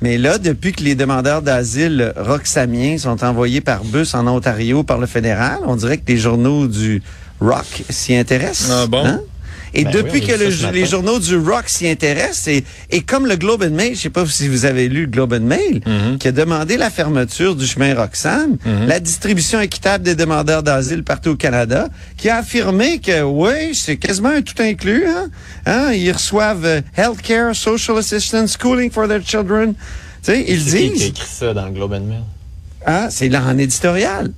Mais 0.00 0.16
là, 0.16 0.38
depuis 0.38 0.72
que 0.72 0.82
les 0.82 0.94
demandeurs 0.94 1.42
d'asile 1.42 2.12
roxamiens 2.16 2.98
sont 2.98 3.24
envoyés 3.24 3.60
par 3.60 3.82
bus 3.84 4.14
en 4.14 4.26
Ontario 4.28 4.84
par 4.84 4.98
le 4.98 5.06
fédéral, 5.06 5.58
on 5.66 5.74
dirait 5.74 5.98
que 5.98 6.06
les 6.06 6.18
journaux 6.18 6.68
du 6.68 7.02
Rock 7.40 7.82
s'y 7.90 8.14
intéressent. 8.14 8.70
Ah 8.70 8.86
bon? 8.86 9.04
Hein? 9.04 9.20
Et 9.74 9.84
Ben 9.84 9.90
depuis 9.92 10.20
oui, 10.20 10.26
que 10.26 10.32
le- 10.32 10.70
les 10.72 10.86
journaux 10.86 11.18
du 11.18 11.36
Rock 11.36 11.64
s'y 11.68 11.88
intéressent, 11.88 12.48
et, 12.48 12.64
et 12.90 13.02
comme 13.02 13.26
le 13.26 13.36
Globe 13.36 13.62
and 13.62 13.70
Mail, 13.74 13.94
je 13.94 14.00
sais 14.02 14.10
pas 14.10 14.24
si 14.26 14.48
vous 14.48 14.64
avez 14.64 14.88
lu 14.88 15.02
le 15.02 15.06
Globe 15.08 15.32
and 15.34 15.40
Mail, 15.40 15.80
Mhm. 15.86 16.18
qui 16.18 16.28
a 16.28 16.32
demandé 16.32 16.76
la 16.76 16.90
fermeture 16.90 17.54
du 17.56 17.66
chemin 17.66 17.94
Roxham, 17.94 18.56
la 18.86 19.00
distribution 19.00 19.60
équitable 19.60 20.04
des 20.04 20.14
demandeurs 20.14 20.62
d'asile 20.62 21.04
partout 21.04 21.30
au 21.30 21.36
Canada, 21.36 21.88
qui 22.16 22.28
a 22.28 22.36
affirmé 22.38 22.98
que 22.98 23.22
oui, 23.22 23.74
c'est 23.74 23.96
quasiment 23.96 24.30
un 24.30 24.42
tout 24.42 24.60
inclus. 24.60 25.04
Hein? 25.06 25.28
Hein? 25.66 25.92
Ils 25.92 26.12
reçoivent 26.12 26.64
euh, 26.64 26.80
healthcare, 26.96 27.54
social 27.54 27.98
assistance, 27.98 28.52
schooling 28.58 28.90
for 28.90 29.06
their 29.08 29.20
children. 29.24 29.74
Tu 30.22 30.32
sais, 30.32 30.44
ils 30.48 30.60
c'est 30.62 30.78
qui 30.78 30.82
qui 30.82 30.86
a 30.86 30.92
disent, 30.94 31.06
écrit 31.08 31.28
ça 31.28 31.54
dans 31.54 31.66
le 31.66 31.72
Globe 31.72 31.92
and 31.92 32.00
Mail? 32.00 32.22
hein, 32.86 33.08
c'est 33.10 33.28
là 33.28 33.42
en 33.44 33.56
éditorial. 33.58 34.32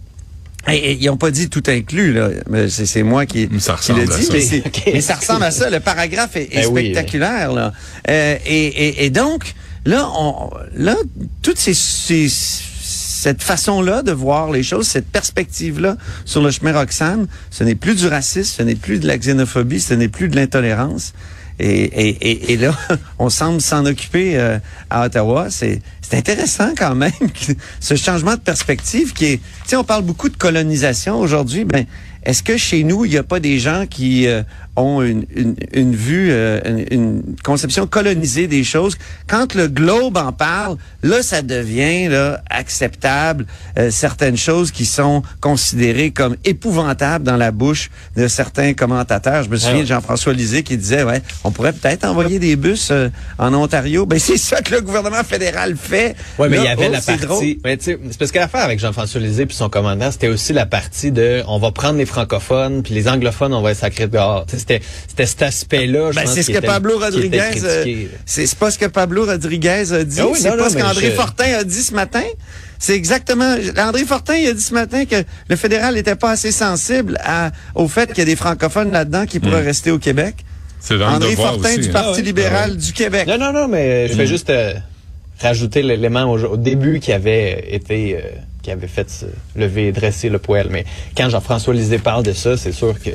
Et 0.73 0.93
ils 1.01 1.07
n'ont 1.07 1.17
pas 1.17 1.31
dit 1.31 1.49
tout 1.49 1.63
inclus, 1.67 2.13
là. 2.13 2.31
Mais 2.49 2.69
c'est, 2.69 2.87
c'est 2.87 3.03
moi 3.03 3.27
qui, 3.27 3.49
Ça 3.59 3.77
qui 3.81 3.93
le 3.93 4.07
dis, 4.07 4.63
mais, 4.93 5.01
ça 5.01 5.15
ressemble 5.15 5.43
à 5.45 5.51
ça. 5.51 5.71
Le 5.71 5.81
paragraphe 5.81 6.37
est, 6.37 6.49
est 6.55 6.63
Ben 6.63 6.67
oui, 6.73 6.81
spectaculaire, 6.93 7.53
là. 7.53 7.73
Euh, 8.09 8.37
et, 8.47 8.67
et, 8.67 9.05
et 9.05 9.11
donc, 9.11 9.55
là, 9.85 10.09
on, 10.17 10.51
là, 10.77 10.97
toutes 11.43 11.59
ces, 11.59 11.75
ces- 11.75 12.29
cette 12.29 13.43
façon-là 13.43 14.03
de 14.03 14.13
voir 14.13 14.51
les 14.51 14.63
choses, 14.63 14.87
cette 14.87 15.07
perspective-là 15.07 15.97
sur 16.25 16.43
le 16.43 16.51
chemin 16.51 16.73
Roxham, 16.73 17.27
ce 17.51 17.65
n'est 17.65 17.75
plus 17.75 17.95
du 17.95 18.07
racisme, 18.07 18.55
ce 18.59 18.63
n'est 18.63 18.75
plus 18.77 18.99
de 18.99 19.07
la 19.07 19.19
xénophobie, 19.19 19.81
ce 19.81 19.93
n'est 19.95 20.09
plus 20.09 20.29
de 20.29 20.37
l'intolérance. 20.37 21.13
Et, 21.61 22.09
et, 22.09 22.53
et, 22.53 22.57
là, 22.57 22.75
on 23.19 23.29
semble 23.29 23.61
s'en 23.61 23.85
occuper 23.85 24.39
euh, 24.39 24.59
à 24.89 25.07
Ottawa. 25.07 25.49
C'est 25.51 25.83
intéressant 26.13 26.73
quand 26.77 26.95
même, 26.95 27.13
ce 27.81 27.95
changement 27.95 28.35
de 28.35 28.41
perspective 28.41 29.13
qui 29.13 29.27
est... 29.27 29.37
Tu 29.37 29.43
sais, 29.67 29.77
on 29.77 29.85
parle 29.85 30.03
beaucoup 30.03 30.29
de 30.29 30.37
colonisation 30.37 31.21
aujourd'hui. 31.21 31.65
Ben, 31.65 31.87
est-ce 32.23 32.43
que 32.43 32.57
chez 32.57 32.85
nous, 32.85 33.05
il 33.05 33.11
n'y 33.11 33.17
a 33.17 33.23
pas 33.23 33.41
des 33.41 33.59
gens 33.59 33.87
qui 33.89 34.27
euh, 34.27 34.43
ont 34.77 35.03
une, 35.03 35.25
une, 35.35 35.57
une 35.73 35.95
vue, 35.95 36.29
euh, 36.31 36.61
une, 36.65 36.85
une 36.91 37.23
conception 37.43 37.87
colonisée 37.87 38.47
des 38.47 38.63
choses? 38.63 38.97
Quand 39.27 39.55
le 39.55 39.69
globe 39.69 40.17
en 40.17 40.33
parle, 40.33 40.77
là, 41.03 41.23
ça 41.23 41.43
devient 41.43 42.09
là, 42.09 42.43
acceptable 42.51 43.47
euh, 43.79 43.91
certaines 43.91 44.37
choses 44.37 44.71
qui 44.71 44.85
sont 44.85 45.23
considérées 45.41 46.11
comme 46.11 46.37
épouvantables 46.45 47.25
dans 47.25 47.37
la 47.37 47.53
bouche 47.53 47.91
de 48.17 48.29
certains 48.29 48.75
commentateurs. 48.75 49.45
Je 49.45 49.49
me 49.49 49.57
souviens 49.57 49.83
de 49.83 49.87
Jean-François 49.87 50.35
Lisée 50.35 50.63
qui 50.63 50.77
disait, 50.77 51.03
ouais, 51.03 51.23
on 51.45 51.51
pourrait 51.51 51.73
peut-être 51.73 52.05
envoyer 52.05 52.39
des 52.39 52.57
bus 52.57 52.91
euh, 52.91 53.09
en 53.39 53.55
Ontario. 53.55 54.05
Ben, 54.05 54.19
c'est 54.19 54.37
ça 54.37 54.61
que 54.61 54.75
le 54.75 54.83
gouvernement 54.83 55.25
fédéral 55.25 55.77
fait. 55.77 56.17
Oui, 56.39 56.49
mais 56.51 56.59
il 56.59 56.65
y 56.65 56.69
avait 56.69 56.89
oh, 56.89 56.93
la 56.93 57.01
partie. 57.01 57.59
c'est 57.81 58.19
parce 58.19 58.31
que 58.31 58.39
l'affaire 58.39 58.65
avec 58.65 58.79
Jean-François 58.79 59.21
Lisée 59.21 59.47
puis 59.47 59.57
son 59.57 59.71
commandant, 59.71 60.11
c'était 60.11 60.29
aussi 60.29 60.53
la 60.53 60.67
partie 60.67 61.13
de 61.13 61.43
on 61.49 61.59
va 61.59 61.73
prendre 61.73 61.99
les 61.99 62.07
francophones, 62.11 62.83
puis 62.83 62.95
les 62.95 63.09
anglophones, 63.09 63.55
on 63.55 63.63
va 63.63 63.71
être 63.71 63.79
sacrés 63.79 64.07
dehors. 64.07 64.45
C'était 64.49 64.81
c'était 65.09 65.27
cet 65.27 65.43
aspect-là. 65.43 66.11
Ben, 66.15 66.27
c'est 66.27 66.43
ce 66.43 66.51
que 66.51 66.59
était- 66.59 66.67
Pablo 66.67 66.99
Rodriguez, 66.99 67.41
euh, 67.65 68.07
c'est 68.27 68.55
pas 68.57 68.71
ce 68.71 68.79
que 68.79 68.87
Pablo 68.87 69.25
Rodriguez 69.25 69.93
a 69.93 70.05
dit, 70.05 70.21
Ah 70.21 70.27
oui, 70.27 70.39
c'est 70.41 70.51
pas 70.51 70.57
non, 70.57 70.69
ce 70.69 70.77
qu'André 70.77 71.07
je- 71.07 71.13
Fortin 71.13 71.53
a 71.59 71.65
dit 71.65 71.83
ce 71.83 71.95
matin. 71.95 72.23
C'est 72.79 72.95
exactement, 72.95 73.57
André 73.79 74.05
Fortin 74.05 74.37
il 74.37 74.49
a 74.49 74.53
dit 74.55 74.63
ce 74.63 74.73
matin 74.73 75.05
que 75.05 75.17
le 75.49 75.57
fédéral 75.57 75.95
n'était 75.95 76.17
pas 76.17 76.31
assez 76.31 76.51
sensible 76.51 77.19
à, 77.23 77.51
au 77.75 77.89
fait 77.89 78.09
qu'il 78.09 78.19
y 78.19 78.23
a 78.23 78.25
des 78.25 78.37
francophones 78.37 78.91
là-dedans 78.91 79.27
qui 79.27 79.39
pourraient 79.39 79.63
rester 79.63 79.91
au 79.91 79.99
Québec. 79.99 80.37
C'est 80.81 80.95
André 81.03 81.37
Fortin 81.37 81.69
aussi, 81.69 81.79
du 81.81 81.89
hein. 81.91 81.93
Parti 81.93 82.21
Ah 82.21 82.23
libéral 82.23 82.77
du 82.79 82.93
Québec. 82.95 83.27
Non, 83.29 83.37
non, 83.37 83.53
non, 83.53 83.69
mais 83.69 84.09
je 84.09 84.15
vais 84.15 84.27
juste 84.27 84.49
euh, 84.49 84.73
rajouter 85.43 85.83
l'élément 85.83 86.25
au, 86.25 86.39
au 86.39 86.57
début 86.57 87.01
qui 87.01 87.13
avait 87.13 87.67
été, 87.71 88.17
euh, 88.17 88.21
qui 88.63 88.71
avait 88.71 88.87
fait 88.89 89.09
se 89.11 89.27
lever 89.57 89.89
et 89.89 89.93
dresser 89.93 90.29
le 90.29 90.39
poêle. 90.39 90.69
Mais 90.71 90.85
quand 91.17 91.29
Jean-François 91.31 91.75
Lisée 91.75 91.99
parle 91.99 92.23
de 92.23 92.33
ça, 92.33 92.57
c'est 92.57 92.73
sûr 92.73 92.95
que... 93.03 93.11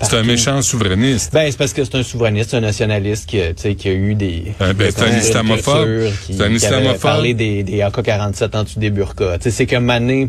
C'est 0.00 0.16
un 0.16 0.22
méchant 0.22 0.62
souverainiste. 0.62 1.32
Ben, 1.32 1.50
c'est 1.50 1.56
parce 1.58 1.72
que 1.72 1.84
c'est 1.84 1.96
un 1.96 2.02
souverainiste, 2.04 2.54
un 2.54 2.60
nationaliste 2.60 3.26
qui, 3.28 3.40
a- 3.40 3.48
tu 3.52 3.62
sais, 3.62 3.74
qui 3.74 3.88
a 3.88 3.92
eu 3.92 4.14
des... 4.14 4.52
Ben, 4.60 4.74
c'est 4.78 5.02
un 5.02 5.16
islamophobe. 5.18 6.10
C'est 6.24 6.32
un 6.34 6.36
qui 6.36 6.42
avait 6.42 6.54
islamophobe. 6.54 7.00
parlé 7.00 7.34
des, 7.34 7.64
des 7.64 7.80
AK-47 7.80 8.56
en 8.56 8.62
dessous 8.64 8.78
des 8.78 8.90
burkas. 8.90 9.38
Tu 9.38 9.44
sais, 9.44 9.50
c'est 9.50 9.66
que 9.66 9.76
Mané... 9.76 10.28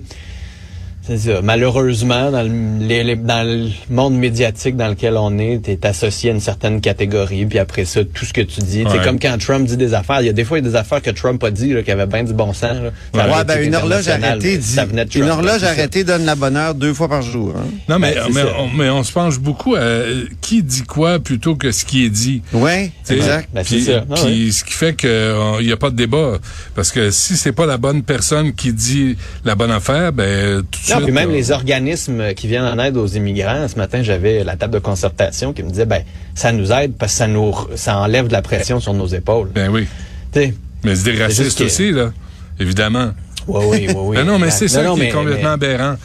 Ça. 1.18 1.42
Malheureusement, 1.42 2.32
dans 2.32 2.44
le, 2.44 2.86
les- 2.86 3.04
les- 3.04 3.16
dans 3.16 3.44
le 3.48 3.70
monde 3.90 4.16
médiatique 4.16 4.76
dans 4.78 4.88
lequel 4.88 5.16
on 5.18 5.38
est, 5.38 5.62
tu 5.64 5.72
es 5.72 5.86
associé 5.86 6.30
à 6.30 6.34
une 6.34 6.40
certaine 6.40 6.82
catégorie, 6.82 7.46
puis 7.46 7.60
après 7.60 7.86
ça, 7.86 8.04
tout 8.04 8.26
ce 8.26 8.34
que 8.34 8.42
tu 8.42 8.62
dis. 8.62 8.84
C'est 8.90 8.98
Ouais. 9.00 9.04
comme 9.04 9.20
quand 9.20 9.38
Trump 9.40 9.66
dit 9.68 9.78
des 9.78 9.94
affaires. 9.94 10.22
Il 10.22 10.28
y 10.28 10.30
a 10.30 10.34
des 10.34 10.44
fois, 10.44 10.60
il 10.60 10.66
y 10.66 10.68
a 10.68 10.70
des 10.72 10.76
affaires 10.76 11.02
que 11.02 11.10
Trump 11.12 11.44
a 11.44 11.52
dit 11.52 11.74
là, 11.74 11.84
qui 11.84 11.92
avaient 11.92 12.06
bien 12.06 12.24
du 12.24 12.34
bon 12.34 12.54
sens. 12.54 12.78
Là. 13.14 13.28
Ouais, 13.38 13.44
ben, 13.46 13.64
une 13.64 13.76
horloge 13.76 14.08
arrêtée 14.08 14.58
dit, 14.58 14.64
ça 14.68 14.86
venait 14.86 15.06
de 15.06 15.10
une 15.18 15.26
Trump, 15.26 15.28
là, 15.28 15.34
horloge 15.54 15.64
arrêtée 15.64 16.04
donne 16.04 16.26
la 16.26 16.36
bonne 16.36 16.58
heure 16.58 16.76
deux 16.76 16.94
fois 16.94 17.08
par 17.10 17.22
jour. 17.22 17.54
hein. 17.58 17.66
Non, 17.88 18.00
mais, 18.00 18.14
Ben, 18.16 18.24
mais, 18.34 18.42
on, 18.60 18.68
mais 18.78 18.90
on 18.90 19.04
se 19.04 19.12
penche 19.12 19.40
beaucoup 19.40 19.76
à 19.76 20.02
qui 20.42 20.64
dit 20.64 20.84
quoi 20.84 21.20
plutôt 21.20 21.56
que 21.56 21.72
ce 21.72 21.86
qui 21.86 22.06
est 22.06 22.10
dit. 22.10 22.42
Ouais, 22.54 22.92
T'sais, 23.04 23.16
exact. 23.18 23.50
Ben, 23.54 23.64
c'est 23.66 23.76
Puis, 23.76 23.86
ça. 23.86 24.06
Ah 24.10 24.14
puis 24.16 24.46
ouais. 24.46 24.52
ce 24.52 24.64
qui 24.64 24.74
fait 24.74 24.96
qu'il 24.96 25.66
n'y 25.66 25.72
a 25.72 25.78
pas 25.78 25.90
de 25.90 25.96
débat. 25.96 26.38
Parce 26.76 26.92
que 26.92 27.12
si 27.12 27.38
c'est 27.38 27.52
pas 27.52 27.66
la 27.66 27.78
bonne 27.78 28.04
personne 28.04 28.54
qui 28.54 28.74
dit 28.74 29.18
la 29.46 29.56
bonne 29.56 29.72
affaire, 29.72 30.12
ben 30.14 30.62
tout 30.70 30.80
Non, 30.94 30.99
suite. 31.04 31.16
puis 31.16 31.26
même 31.26 31.32
les 31.32 31.52
organismes 31.52 32.34
qui 32.34 32.48
viennent 32.48 32.66
en 32.66 32.80
aide 32.80 32.98
aux 32.98 33.08
immigrants. 33.08 33.68
Ce 33.68 33.76
matin, 33.76 34.02
j'avais 34.04 34.44
la 34.44 34.56
table 34.56 34.74
de 34.74 34.80
concertation 34.80 35.54
qui 35.54 35.64
me 35.64 35.70
disait, 35.70 35.86
ben, 35.86 36.04
ça 36.36 36.52
nous 36.52 36.72
aide 36.72 36.94
parce 36.98 37.12
que 37.14 37.18
ça 37.18 37.28
nous, 37.28 37.54
ça 37.76 37.98
enlève 37.98 38.28
de 38.28 38.34
la 38.34 38.42
pression 38.42 38.80
sur 38.80 38.94
nos 38.94 39.08
épaules. 39.08 39.50
Ben 39.54 39.70
oui. 39.70 39.88
Tu 40.32 40.40
sais. 40.40 40.54
Mais 40.84 40.96
c'est 40.96 41.12
des 41.12 41.22
racistes 41.24 41.62
aussi, 41.62 41.92
là. 41.92 42.12
Évidemment. 42.60 43.12
Oui, 43.48 43.66
oui, 43.68 43.88
oui, 43.90 43.94
oui. 43.98 44.16
Ben 44.18 44.24
non, 44.26 44.38
mais 44.38 44.52
c'est 44.52 44.68
ça 44.68 44.84
Non, 44.84 44.96
qui 44.96 45.04
est 45.04 45.10
complètement 45.10 45.58
mais- 45.58 45.68
aberrant. 45.68 45.96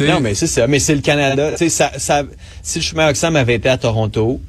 Non, 0.00 0.20
mais 0.20 0.34
c'est 0.34 0.46
ça. 0.46 0.66
Mais 0.66 0.78
c'est 0.78 0.94
le 0.94 1.00
Canada. 1.02 1.50
Tu 1.52 1.58
sais, 1.58 1.68
ça, 1.68 1.90
ça, 1.98 2.22
si 2.62 2.78
le 2.78 2.84
chemin 2.84 3.08
Oxfam 3.10 3.36
avait 3.36 3.54
été 3.54 3.68
à 3.68 3.76
Toronto, 3.76 4.40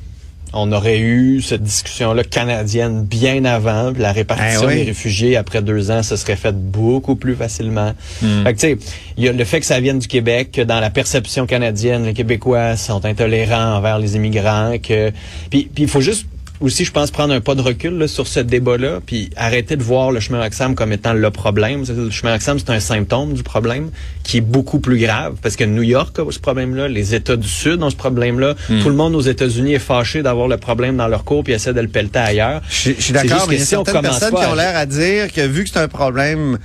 on 0.56 0.72
aurait 0.72 1.00
eu 1.00 1.42
cette 1.42 1.62
discussion-là 1.64 2.24
canadienne 2.24 3.04
bien 3.04 3.44
avant. 3.46 3.92
puis 3.94 4.02
La 4.02 4.12
répartition 4.14 4.62
Eh 4.64 4.68
oui. 4.68 4.76
des 4.78 4.84
réfugiés 4.86 5.36
après 5.38 5.62
deux 5.62 5.92
ans, 5.92 6.02
ce 6.02 6.16
serait 6.16 6.36
fait 6.38 6.56
beaucoup 6.56 7.16
plus 7.16 7.36
facilement. 7.36 7.94
Hmm. 8.22 8.44
Fait 8.44 8.54
que, 8.54 8.60
tu 8.60 8.68
sais, 8.68 8.78
il 9.18 9.24
y 9.26 9.30
a 9.30 9.34
le 9.34 9.44
fait 9.44 9.60
que 9.60 9.66
ça 9.66 9.80
vienne 9.80 10.00
du 10.00 10.08
Québec, 10.08 10.52
que 10.54 10.62
dans 10.62 10.80
la 10.80 10.90
perception 10.90 11.46
canadienne, 11.46 12.06
les 12.06 12.14
Québécois 12.14 12.78
sont 12.78 13.06
intolérants 13.06 13.76
envers 13.76 14.00
les 14.00 14.16
immigrants, 14.16 14.76
que 14.82 15.12
puis 15.50 15.70
il 15.78 15.88
faut 15.88 16.02
juste 16.02 16.26
aussi, 16.62 16.86
je 16.86 16.92
pense, 16.92 17.12
prendre 17.12 17.34
un 17.34 17.42
pas 17.42 17.56
de 17.56 17.62
recul 17.62 17.98
là, 17.98 18.08
sur 18.08 18.28
ce 18.28 18.40
débat-là, 18.40 19.00
puis 19.06 19.30
arrêter 19.36 19.76
de 19.76 19.84
voir 19.84 20.12
le 20.12 20.20
chemin 20.20 20.46
Oxfam 20.46 20.76
comme 20.76 20.92
étant 20.92 21.14
le 21.14 21.32
problème. 21.32 21.84
Le 21.88 22.10
chemin 22.10 22.36
Oxfam, 22.36 22.58
c'est 22.60 22.70
un 22.70 22.80
symptôme 22.80 23.34
du 23.34 23.44
problème 23.44 23.90
qui 24.24 24.38
est 24.38 24.42
beaucoup 24.42 24.80
plus 24.80 24.98
grave, 24.98 25.36
parce 25.42 25.56
que 25.56 25.64
New 25.64 25.84
York 25.84 26.18
a 26.20 26.32
ce 26.32 26.40
problème-là, 26.40 26.88
les 26.88 27.14
États 27.16 27.36
du 27.36 27.48
Sud 27.48 27.84
ont 27.84 27.90
ce 27.90 27.96
problème-là, 27.96 28.56
tout 28.82 28.90
le 28.90 28.96
monde 28.96 29.16
aux 29.16 29.22
États-Unis 29.22 29.74
est 29.74 29.80
fâché 29.80 30.24
d'avoir 30.24 30.48
le 30.48 30.58
problème 30.58 30.98
dans 30.98 31.08
leur 31.08 31.24
cours, 31.24 31.44
puis 31.44 31.54
essaie 31.54 31.74
de 31.74 31.82
le 31.82 31.88
pelleter 31.88 32.20
ailleurs. 32.20 32.62
Je, 32.70 32.92
je 32.98 33.02
suis 33.02 33.14
d'accord, 33.14 33.46
mais 33.48 33.56
il 33.56 33.60
y 33.60 33.62
a 33.62 33.66
si 33.66 33.70
certaines 33.72 34.02
personnes 34.02 34.34
qui 34.34 34.46
ont 34.46 34.56
l'air 34.56 34.76
à 34.76 34.86
dire 34.86 35.32
que 35.32 35.42
vu 35.42 35.64
que 35.64 35.70
c'est 35.70 35.80
un 35.80 35.88
problème 35.88 36.58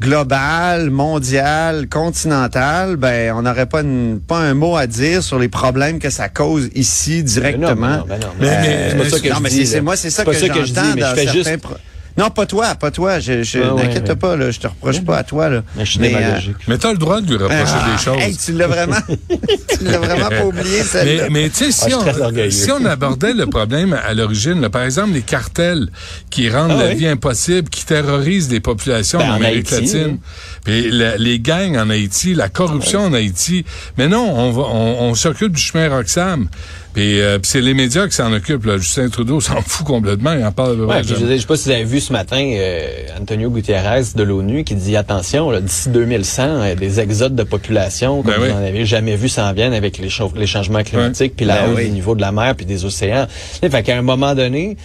global, 0.00 0.90
mondial, 0.90 1.88
continental, 1.88 2.96
ben 2.96 3.32
on 3.34 3.42
n'aurait 3.42 3.66
pas 3.66 3.80
une- 3.80 4.20
pas 4.20 4.38
un 4.38 4.54
mot 4.54 4.76
à 4.76 4.86
dire 4.86 5.22
sur 5.22 5.38
les 5.38 5.48
problèmes 5.48 5.98
que 5.98 6.10
ça 6.10 6.28
cause 6.28 6.68
ici 6.74 7.22
directement. 7.22 7.74
Ben 7.76 7.96
non, 7.98 8.04
ben 8.08 8.20
non, 8.20 8.26
Mais- 8.38 8.46
mais 8.46 8.60
mais- 8.60 8.90
c'est 8.90 8.96
pas 8.98 9.04
ça 9.16 9.20
que 9.20 9.28
non, 9.30 9.34
je 9.38 9.42
mais 9.42 9.48
dis. 9.48 9.66
c'est- 9.66 9.80
moi, 9.80 9.96
c'est 9.96 10.10
ça 10.10 10.24
que 10.24 10.30
que 10.30 10.36
je 10.36 10.40
dis, 10.42 10.74
j'entends 10.74 10.82
mais 10.94 11.00
dans 11.00 11.10
je 11.10 11.14
fais 11.14 11.24
certains 11.24 11.50
juste... 11.50 11.56
pro- 11.62 11.74
Non, 12.18 12.30
pas 12.30 12.46
toi, 12.46 12.74
pas 12.76 12.90
toi. 12.90 13.20
Je, 13.20 13.42
je 13.42 13.58
Ah 13.58 13.74
ouais, 13.74 13.82
n'inquiète 13.84 14.08
mais- 14.08 14.16
pas, 14.16 14.36
là, 14.36 14.50
je 14.50 14.58
te 14.58 14.66
reproche 14.66 15.02
pas 15.04 15.18
à 15.18 15.24
toi. 15.24 15.48
Là. 15.50 15.62
Mais 15.76 15.84
je 15.84 15.90
suis 15.92 16.00
Mais, 16.00 16.08
démagogique. 16.08 16.56
Mais 16.66 16.78
t'as 16.78 16.92
le 16.92 16.98
droit 16.98 17.20
de 17.20 17.26
lui 17.26 17.36
reprocher 17.36 17.62
ah, 17.74 17.90
des 17.92 18.02
choses. 18.02 18.22
hey, 18.22 18.36
tu 18.36 18.52
l'as 18.52 18.66
vraiment, 18.68 18.96
tu 19.78 19.84
l'as 19.84 19.98
vraiment 19.98 20.28
pas 20.28 20.44
oublié 20.44 20.78
Mais, 20.78 20.82
celle-là. 20.84 21.26
mais 21.30 21.50
tu 21.50 21.56
sais, 21.70 21.72
si, 21.72 21.92
Ah, 21.92 21.98
on, 21.98 22.50
si 22.50 22.70
on 22.72 22.84
abordait 22.86 23.34
le 23.34 23.46
problème 23.46 23.92
à 23.92 24.14
l'origine, 24.14 24.60
là, 24.60 24.70
par 24.70 24.82
exemple, 24.82 25.12
les 25.12 25.22
cartels 25.22 25.88
qui 26.30 26.48
rendent 26.48 26.72
Ah 26.72 26.84
la 26.84 26.88
oui? 26.90 26.94
vie 26.96 27.06
impossible, 27.08 27.68
qui 27.68 27.84
terrorisent 27.84 28.50
les 28.50 28.60
populations 28.60 29.18
Ben, 29.18 29.30
en 29.30 29.34
Amérique 29.34 29.72
Haïti, 29.72 29.96
latine, 29.98 30.18
puis 30.64 30.90
la- 30.90 31.16
les 31.16 31.38
gangs 31.38 31.76
en 31.76 31.90
Haïti, 31.90 32.34
la 32.34 32.48
corruption 32.48 33.00
en 33.04 33.12
Haïti. 33.12 33.64
Mais 33.98 34.08
non, 34.08 34.32
on, 34.34 34.52
va, 34.52 34.62
on, 34.62 35.08
on 35.10 35.14
s'occupe 35.14 35.52
du 35.52 35.60
chemin 35.60 35.88
Roxham. 35.90 36.48
Puis 36.96 37.20
euh, 37.20 37.38
puis 37.38 37.50
c'est 37.50 37.60
les 37.60 37.74
médias 37.74 38.08
qui 38.08 38.16
s'en 38.16 38.32
occupent. 38.32 38.64
Là. 38.64 38.78
Justin 38.78 39.10
Trudeau 39.10 39.38
s'en 39.38 39.60
fout 39.60 39.86
complètement. 39.86 40.32
Il 40.32 40.42
en 40.42 40.50
parle. 40.50 40.80
Ouais, 40.80 41.02
puis 41.02 41.10
je, 41.10 41.26
je 41.26 41.36
sais 41.38 41.46
pas 41.46 41.56
si 41.58 41.64
vous 41.68 41.74
avez 41.74 41.84
vu 41.84 42.00
ce 42.00 42.10
matin 42.10 42.42
euh, 42.56 42.86
Antonio 43.20 43.50
Gutiérrez 43.50 44.04
de 44.14 44.22
l'ONU 44.22 44.64
qui 44.64 44.74
dit 44.76 44.96
attention, 44.96 45.50
là, 45.50 45.60
d'ici 45.60 45.90
2100, 45.90 46.42
euh, 46.42 46.74
des 46.74 46.98
exodes 46.98 47.34
de 47.34 47.42
population 47.42 48.22
comme 48.22 48.32
Ben 48.32 48.38
vous 48.38 48.46
oui. 48.46 48.50
n'en 48.50 48.66
avez 48.66 48.86
jamais 48.86 49.14
vu 49.16 49.28
s'en 49.28 49.52
viennent 49.52 49.74
avec 49.74 49.98
les, 49.98 50.08
les 50.36 50.46
changements 50.46 50.82
climatiques 50.82 51.36
puis 51.36 51.44
la 51.44 51.64
Ben 51.64 51.70
hausse 51.72 51.76
oui. 51.80 51.84
du 51.88 51.90
niveau 51.90 52.14
de 52.14 52.22
la 52.22 52.32
mer 52.32 52.54
puis 52.56 52.64
des 52.64 52.86
océans. 52.86 53.26
Fait 53.28 53.82
qu'à 53.82 53.98
un 53.98 54.02
moment 54.02 54.34
donné, 54.34 54.78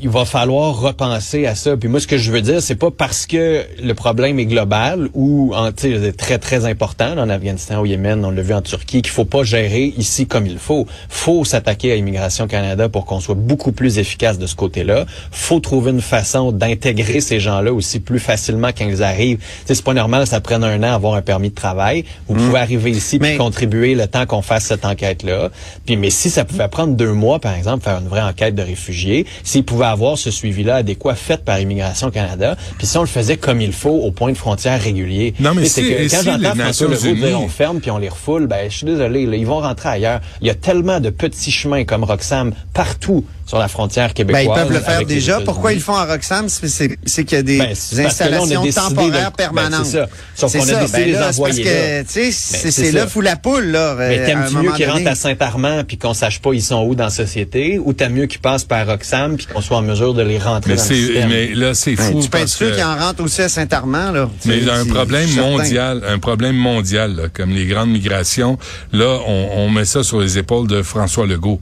il 0.00 0.08
va 0.08 0.24
falloir 0.24 0.78
repenser 0.78 1.46
à 1.46 1.54
ça. 1.54 1.76
Puis 1.76 1.88
moi, 1.88 1.98
ce 2.00 2.06
que 2.06 2.18
je 2.18 2.30
veux 2.30 2.40
dire, 2.40 2.62
c'est 2.62 2.76
pas 2.76 2.90
parce 2.90 3.26
que 3.26 3.64
le 3.82 3.94
problème 3.94 4.38
est 4.38 4.46
global 4.46 5.08
ou 5.14 5.52
en, 5.54 5.70
très 5.72 6.38
très 6.38 6.64
important 6.66 7.16
en 7.18 7.28
Afghanistan, 7.28 7.80
au 7.80 7.86
Yémen, 7.86 8.24
on 8.24 8.30
l'a 8.30 8.42
vu 8.42 8.54
en 8.54 8.62
Turquie, 8.62 9.02
qu'il 9.02 9.10
faut 9.12 9.24
pas 9.24 9.42
gérer 9.42 9.92
ici 9.96 10.26
comme 10.26 10.46
il 10.46 10.58
faut. 10.58 10.86
Faut 11.08 11.44
s'attaquer 11.44 11.92
à 11.92 11.96
Immigration 11.96 12.46
Canada 12.46 12.88
pour 12.88 13.06
qu'on 13.06 13.20
soit 13.20 13.34
beaucoup 13.34 13.72
plus 13.72 13.98
efficace 13.98 14.38
de 14.38 14.46
ce 14.46 14.54
côté-là. 14.54 15.06
Faut 15.32 15.60
trouver 15.60 15.90
une 15.90 16.00
façon 16.00 16.52
d'intégrer 16.52 17.20
ces 17.20 17.40
gens-là 17.40 17.72
aussi 17.72 17.98
plus 17.98 18.20
facilement 18.20 18.68
quand 18.76 18.86
ils 18.88 19.02
arrivent. 19.02 19.38
C'est 19.64 19.82
pas 19.82 19.94
normal, 19.94 20.26
ça 20.26 20.40
prenne 20.40 20.62
un 20.64 20.78
an 20.82 20.92
à 20.92 20.94
avoir 20.94 21.14
un 21.14 21.22
permis 21.22 21.50
de 21.50 21.54
travail. 21.54 22.04
Vous 22.28 22.34
pouvez 22.34 22.58
arriver 22.60 22.90
ici 22.90 23.18
Mais- 23.20 23.30
puis 23.30 23.38
contribuer 23.38 23.94
le 23.94 24.06
temps 24.06 24.26
qu'on 24.26 24.42
fasse 24.42 24.64
cette 24.66 24.84
enquête-là. 24.84 25.50
Puis, 25.86 25.96
mais 25.96 26.10
si 26.10 26.30
ça 26.30 26.44
pouvait 26.44 26.68
prendre 26.68 26.94
deux 26.94 27.12
mois, 27.12 27.38
par 27.40 27.54
exemple, 27.54 27.82
faire 27.84 27.98
une 27.98 28.08
vraie 28.08 28.22
enquête 28.22 28.54
de 28.54 28.62
réfugiés, 28.62 29.26
s'ils 29.42 29.64
pouvaient 29.64 29.87
avoir 29.90 30.16
ce 30.18 30.30
suivi-là 30.30 30.76
adéquat 30.76 31.14
fait 31.14 31.44
par 31.44 31.60
Immigration 31.60 32.10
Canada, 32.10 32.56
puis 32.78 32.86
si 32.86 32.96
on 32.98 33.02
le 33.02 33.06
faisait 33.06 33.36
comme 33.36 33.60
il 33.60 33.72
faut 33.72 33.90
au 33.90 34.10
point 34.10 34.32
de 34.32 34.36
frontière 34.36 34.80
régulier. 34.80 35.34
Non, 35.40 35.54
mais 35.54 35.64
si- 35.64 35.70
c'est 35.70 35.82
que 35.82 36.02
quand 36.10 36.18
si 36.18 36.24
j'entends 36.24 36.54
François 36.64 36.86
Legault 36.88 37.26
dire 37.26 37.40
on 37.40 37.48
ferme 37.48 37.80
puis 37.80 37.90
on 37.90 37.98
les 37.98 38.08
refoule, 38.08 38.46
ben 38.46 38.70
je 38.70 38.76
suis 38.78 38.86
désolé, 38.86 39.26
là, 39.26 39.36
ils 39.36 39.46
vont 39.46 39.60
rentrer 39.60 39.88
ailleurs. 39.90 40.20
Il 40.40 40.46
y 40.46 40.50
a 40.50 40.54
tellement 40.54 41.00
de 41.00 41.10
petits 41.10 41.50
chemins 41.50 41.84
comme 41.84 42.04
Roxham 42.04 42.52
partout 42.74 43.24
sur 43.48 43.58
la 43.58 43.66
frontière 43.68 44.08
Ben, 44.08 44.12
québécoise. 44.12 44.44
ils 44.44 44.52
peuvent 44.62 44.72
le 44.72 44.80
faire 44.80 45.06
déjà. 45.06 45.40
Pourquoi 45.40 45.72
ils 45.72 45.76
le 45.76 45.80
font 45.80 45.94
à 45.96 46.04
Roxham? 46.04 46.48
C'est- 46.50 46.68
C'est 46.68 46.98
c'est 47.06 47.24
qu'il 47.24 47.36
y 47.36 47.40
a 47.40 47.42
des 47.42 47.58
Ben, 47.58 47.68
a 47.68 48.06
installations 48.06 48.62
décidé 48.62 48.72
temporaires 48.88 49.30
de- 49.30 49.36
permanentes. 49.36 49.70
ben, 49.70 49.84
c'est 49.84 49.90
ça. 49.98 50.06
Sauf 50.34 50.52
C'est 50.52 50.58
qu'on 50.58 50.64
a 50.64 50.66
ça. 50.68 50.80
décidé 50.80 50.98
Ben 51.04 51.12
là, 51.12 51.18
c'est 51.18 51.24
parce 51.24 51.36
envoyer 51.38 51.62
que, 51.64 51.68
là. 51.68 52.04
tu 52.04 52.10
sais, 52.10 52.20
Ben, 52.20 52.32
c'est 52.32 52.58
c'est 52.58 52.70
c'est 52.70 52.92
ça. 52.92 52.98
l'œuf 52.98 53.16
ou 53.16 53.20
la 53.22 53.36
poule, 53.36 53.64
là. 53.70 53.94
Mais 53.98 54.18
euh, 54.18 54.26
t'aimes-tu 54.26 54.56
mieux 54.58 54.72
qu'ils 54.72 54.90
rentrent 54.90 55.06
à 55.08 55.14
Saint-Armand 55.14 55.84
puis 55.88 55.96
qu'on 55.96 56.12
sache 56.12 56.40
pas 56.40 56.52
ils 56.52 56.62
sont 56.62 56.82
où 56.84 56.94
dans 56.94 57.04
la 57.04 57.10
société 57.10 57.80
ou 57.82 57.94
t'aimes 57.94 58.12
mieux 58.12 58.26
qu'ils 58.26 58.40
passent 58.40 58.64
par 58.64 58.86
Roxham 58.86 59.36
puis 59.38 59.46
qu'on 59.46 59.62
soit 59.62 59.78
en 59.78 59.82
mesure 59.82 60.12
de 60.12 60.22
les 60.22 60.38
rentrer 60.38 60.72
Mais, 60.72 60.76
dans 60.76 60.82
le 60.88 60.94
système? 60.94 61.28
mais 61.30 61.54
là, 61.54 61.72
c'est 61.72 61.94
Ben, 61.94 62.12
fou. 62.12 62.20
tu 62.22 62.28
peux 62.28 62.38
être 62.38 62.48
sûr 62.48 62.68
que- 62.70 62.74
qu'il 62.74 62.84
en 62.84 62.96
rentre 62.98 63.22
aussi 63.22 63.40
à 63.40 63.48
Saint-Armand, 63.48 64.12
là? 64.12 64.28
Mais 64.44 64.52
C'est- 64.52 64.58
il 64.58 64.66
y 64.66 64.70
a 64.70 64.74
un 64.74 64.84
c'est 64.84 64.90
problème 64.90 65.30
mondial, 65.36 66.02
un 66.06 66.18
problème 66.18 66.56
mondial, 66.56 67.16
là, 67.16 67.22
comme 67.32 67.50
les 67.50 67.64
grandes 67.66 67.90
migrations. 67.90 68.58
Là, 68.92 69.18
on, 69.26 69.48
on 69.56 69.70
met 69.70 69.86
ça 69.86 70.02
sur 70.02 70.20
les 70.20 70.36
épaules 70.36 70.66
de 70.68 70.82
François 70.82 71.26
Legault. 71.26 71.60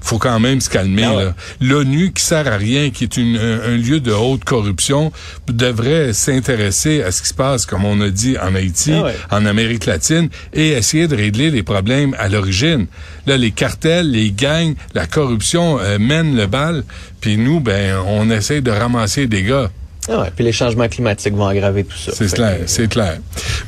Faut 0.00 0.18
quand 0.18 0.38
même 0.40 0.60
se 0.60 0.70
calmer. 0.70 1.04
Ah 1.04 1.14
là. 1.24 1.34
L'ONU, 1.60 2.12
qui 2.12 2.22
sert 2.24 2.46
à 2.48 2.56
rien, 2.56 2.90
qui 2.90 3.04
est 3.04 3.16
une, 3.16 3.36
un, 3.36 3.60
un 3.72 3.76
lieu 3.76 4.00
de 4.00 4.12
haute 4.12 4.44
corruption, 4.44 5.12
devrait 5.48 6.12
s'intéresser 6.12 7.02
à 7.02 7.10
ce 7.10 7.22
qui 7.22 7.28
se 7.28 7.34
passe, 7.34 7.66
comme 7.66 7.84
on 7.84 8.00
a 8.00 8.08
dit, 8.10 8.36
en 8.38 8.54
Haïti, 8.54 8.92
Ah 8.94 9.04
ouais. 9.04 9.16
en 9.30 9.46
Amérique 9.46 9.86
latine, 9.86 10.28
et 10.52 10.70
essayer 10.70 11.08
de 11.08 11.16
régler 11.16 11.50
les 11.50 11.62
problèmes 11.62 12.14
à 12.18 12.28
l'origine. 12.28 12.86
Là, 13.26 13.36
les 13.36 13.50
cartels, 13.50 14.10
les 14.10 14.30
gangs, 14.32 14.74
la 14.94 15.06
corruption 15.06 15.78
euh, 15.80 15.98
mènent 15.98 16.36
le 16.36 16.46
bal, 16.46 16.84
puis 17.20 17.36
nous, 17.36 17.60
ben, 17.60 17.96
on 18.06 18.30
essaie 18.30 18.60
de 18.60 18.70
ramasser 18.70 19.26
des 19.26 19.42
gars. 19.42 19.70
Ah 20.08 20.20
ouais, 20.22 20.32
puis 20.34 20.44
les 20.44 20.50
changements 20.50 20.88
climatiques 20.88 21.34
vont 21.34 21.46
aggraver 21.46 21.84
tout 21.84 21.96
ça. 21.96 22.10
C'est 22.12 22.32
clair, 22.34 22.58
que- 22.58 22.66
c'est 22.66 22.88
clair. 22.88 23.18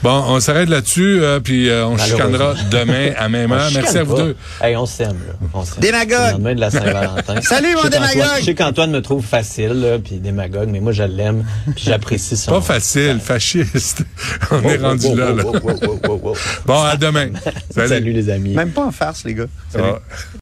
Bon, 0.03 0.25
on 0.27 0.41
s'arrête 0.41 0.69
là-dessus, 0.69 1.21
euh, 1.23 1.39
puis 1.39 1.71
euh, 1.71 1.87
on 1.87 1.97
chicanera 1.97 2.55
demain 2.73 3.11
à 3.17 3.29
même 3.29 3.53
heure. 3.53 3.71
Merci 3.73 3.99
à 3.99 4.03
vous 4.03 4.17
pas. 4.17 4.23
deux. 4.23 4.37
Hey, 4.61 4.77
on 4.77 4.85
s'aime, 4.85 5.17
là. 5.29 5.35
On 5.53 5.65
s'aime. 5.65 5.79
Démagogue. 5.81 6.43
Le 6.45 6.55
de 6.57 6.61
la 6.61 6.71
Saint-Valentin. 6.73 7.41
Salut, 7.43 7.75
mon 7.81 7.89
démagogue. 7.89 8.25
Je 8.41 8.45
sais 8.47 8.55
qu'Antoine 8.57 8.91
me 8.91 9.01
trouve 9.01 9.25
facile, 9.25 9.75
là, 9.81 9.99
puis 10.01 10.17
démagogue, 10.17 10.69
mais 10.71 10.81
moi, 10.81 10.91
je 10.91 11.05
l'aime, 11.05 11.45
puis 11.77 11.85
j'apprécie 11.87 12.37
son... 12.37 12.51
Pas 12.51 12.61
facile, 12.61 13.21
fasciste. 13.23 14.03
On 14.51 14.61
est 14.63 14.79
Wow, 14.79 14.89
rendu 14.89 15.07
wow, 15.07 15.15
là, 15.17 15.25
là. 15.33 15.45
wow, 15.45 15.53
wow, 15.53 15.61
wow, 15.63 16.01
wow, 16.09 16.21
wow. 16.25 16.37
Bon, 16.67 16.83
à 16.83 16.97
demain. 16.97 17.29
Salut 17.71 18.13
les 18.13 18.29
amis. 18.29 18.55
Même 18.55 18.71
pas 18.71 18.87
en 18.87 18.93
farce, 18.93 19.23
les 19.25 19.35
gars. 19.35 19.47
Salut. 19.71 19.85
Ah. 19.89 20.01